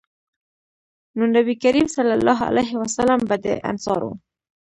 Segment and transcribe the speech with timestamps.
[1.17, 4.11] نو نبي کريم صلی الله علیه وسلّم به د انصارو